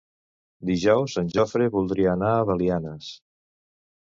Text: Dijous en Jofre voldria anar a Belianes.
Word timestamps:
Dijous 0.69 1.17
en 1.21 1.29
Jofre 1.35 1.67
voldria 1.75 2.15
anar 2.17 2.33
a 2.39 2.49
Belianes. 2.53 3.13